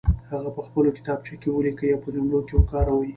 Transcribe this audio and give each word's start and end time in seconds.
هغه 0.31 0.49
په 0.57 0.61
خپلو 0.67 0.89
کتابچو 0.97 1.35
کې 1.41 1.49
ولیکئ 1.51 1.89
او 1.93 2.01
په 2.03 2.09
جملو 2.15 2.39
کې 2.47 2.53
وکاروئ. 2.55 3.09